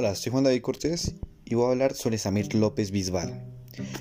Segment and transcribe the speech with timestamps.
[0.00, 3.57] Hola, soy Juan David Cortés y voy a hablar sobre Samir López Bisbal.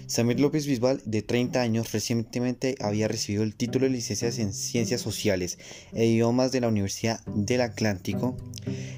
[0.08, 5.02] Samir López Bisbal, de 30 años, recientemente había recibido el título de licencias en Ciencias
[5.02, 5.57] Sociales
[5.93, 8.38] e Idiomas de la Universidad del Atlántico.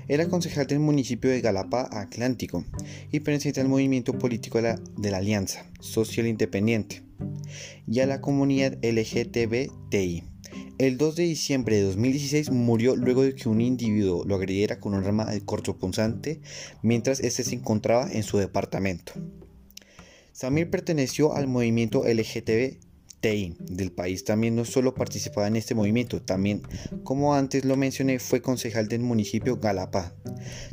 [0.08, 2.66] Era concejal del municipio de Galapa Atlántico
[3.12, 7.04] y pertenece al movimiento político de la, Alianza Social Independiente
[7.88, 10.24] y a la comunidad LGTBTI.
[10.80, 14.94] El 2 de diciembre de 2016 murió luego de que un individuo lo agrediera con
[14.94, 16.40] un arma de cortopunzante
[16.82, 19.12] mientras este se encontraba en su departamento.
[20.40, 24.24] Samir perteneció al movimiento LGTBTI del país.
[24.24, 26.62] También no solo participaba en este movimiento, también,
[27.04, 30.14] como antes lo mencioné, fue concejal del municipio Galapa.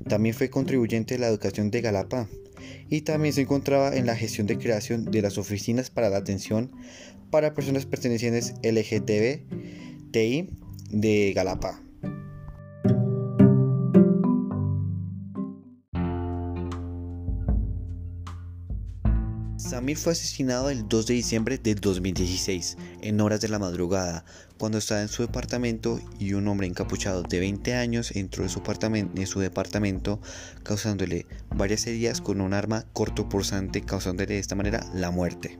[0.08, 2.28] También fue contribuyente de la educación de Galapa.
[2.88, 6.70] Y también se encontraba en la gestión de creación de las oficinas para la atención
[7.32, 9.40] para personas pertenecientes LGTB
[10.92, 11.85] de Galapa.
[19.66, 24.24] Samir fue asesinado el 2 de diciembre de 2016, en horas de la madrugada,
[24.58, 28.62] cuando estaba en su departamento y un hombre encapuchado de 20 años entró en su,
[28.80, 30.20] en su departamento
[30.62, 35.58] causándole varias heridas con un arma cortopunzante, causándole de esta manera la muerte.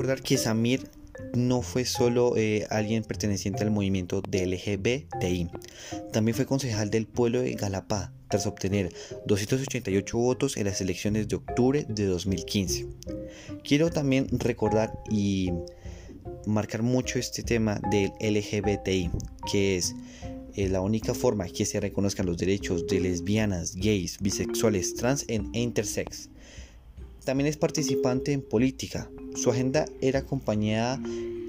[0.00, 0.88] recordar que Samir
[1.34, 5.50] no fue solo eh, alguien perteneciente al movimiento de LGBTI,
[6.12, 8.92] también fue concejal del pueblo de Galapá tras obtener
[9.26, 12.86] 288 votos en las elecciones de octubre de 2015.
[13.64, 15.50] Quiero también recordar y
[16.46, 19.10] marcar mucho este tema del LGBTI,
[19.50, 19.94] que es
[20.54, 25.40] eh, la única forma que se reconozcan los derechos de lesbianas, gays, bisexuales, trans e
[25.52, 26.28] intersex.
[27.24, 31.00] También es participante en política, su agenda era acompañada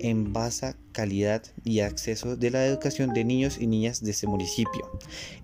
[0.01, 4.89] en base calidad y acceso de la educación de niños y niñas de este municipio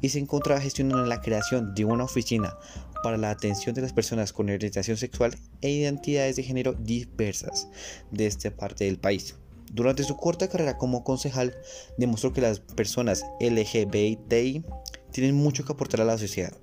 [0.02, 2.58] y se encontraba gestionando la creación de una oficina
[3.04, 7.68] para la atención de las personas con orientación sexual e identidades de género diversas
[8.12, 9.36] de esta parte del país.
[9.72, 11.56] Durante su corta carrera como concejal
[11.98, 14.64] demostró que las personas LGBTI
[15.12, 16.54] tienen mucho que aportar a la sociedad.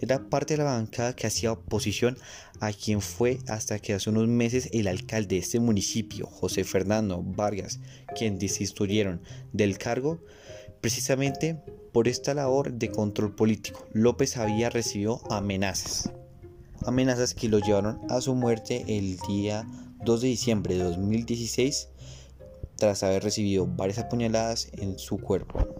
[0.00, 2.16] Era parte de la bancada que hacía oposición
[2.60, 7.22] a quien fue hasta que hace unos meses el alcalde de este municipio, José Fernando
[7.22, 7.80] Vargas,
[8.16, 9.20] quien destituyeron
[9.52, 10.20] del cargo
[10.80, 13.86] precisamente por esta labor de control político.
[13.92, 16.10] López había recibido amenazas,
[16.84, 19.66] amenazas que lo llevaron a su muerte el día
[20.04, 21.88] 2 de diciembre de 2016
[22.76, 25.73] tras haber recibido varias apuñaladas en su cuerpo.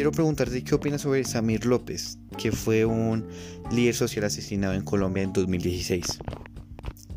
[0.00, 3.26] Quiero preguntarte qué opinas sobre Samir López, que fue un
[3.70, 6.20] líder social asesinado en Colombia en 2016.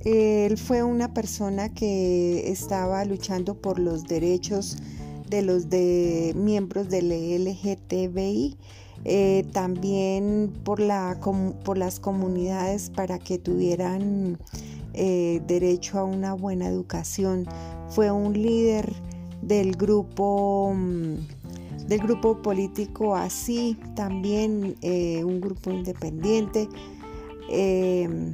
[0.04, 4.76] Él fue una persona que estaba luchando por los derechos
[5.30, 8.58] de los de miembros del LGTBI,
[9.06, 11.18] eh, también por, la,
[11.64, 14.38] por las comunidades para que tuvieran
[14.94, 17.48] eh, derecho a una buena educación.
[17.88, 18.92] Fue un líder
[19.42, 21.43] del grupo mm,
[21.94, 26.68] del grupo político así, también eh, un grupo independiente.
[27.52, 28.34] Eh,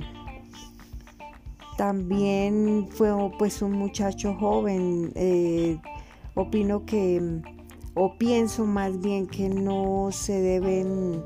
[1.77, 5.11] también fue pues un muchacho joven.
[5.15, 5.77] Eh,
[6.35, 7.41] opino que,
[7.95, 11.21] o pienso más bien que no se deben,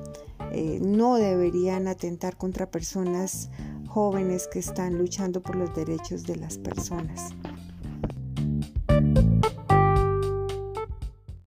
[0.81, 3.51] no deberían atentar contra personas
[3.87, 7.29] jóvenes que están luchando por los derechos de las personas.